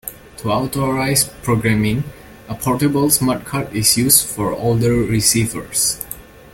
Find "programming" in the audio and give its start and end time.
1.43-2.03